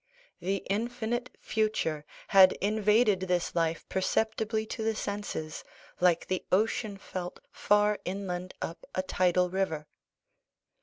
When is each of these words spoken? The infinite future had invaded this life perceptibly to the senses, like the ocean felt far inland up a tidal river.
The 0.39 0.65
infinite 0.67 1.29
future 1.39 2.05
had 2.29 2.53
invaded 2.53 3.19
this 3.19 3.53
life 3.53 3.87
perceptibly 3.87 4.65
to 4.65 4.83
the 4.83 4.95
senses, 4.95 5.63
like 5.99 6.25
the 6.25 6.43
ocean 6.51 6.97
felt 6.97 7.39
far 7.51 7.99
inland 8.03 8.55
up 8.63 8.83
a 8.95 9.03
tidal 9.03 9.51
river. 9.51 9.85